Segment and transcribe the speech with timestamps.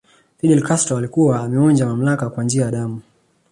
[0.37, 3.01] Fidel Castro alikuwa ameonja mamlaka kwa njia ya damu